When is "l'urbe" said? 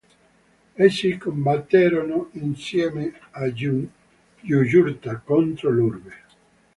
5.69-6.13